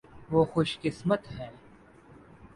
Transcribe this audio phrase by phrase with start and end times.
[0.31, 1.49] وہ خوش قسمت ہیں۔